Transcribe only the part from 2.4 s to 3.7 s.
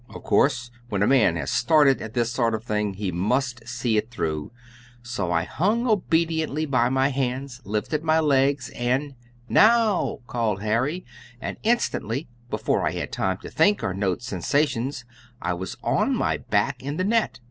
of thing he must